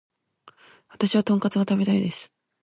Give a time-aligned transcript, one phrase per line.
[0.87, 2.33] 私はトンカツが食べたいです